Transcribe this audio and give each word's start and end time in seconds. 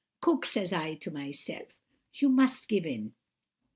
"'Cook,' 0.19 0.47
says 0.47 0.73
I 0.73 0.95
to 0.95 1.11
myself, 1.11 1.77
'you 2.11 2.29
must 2.29 2.67
give 2.67 2.87
in. 2.87 3.13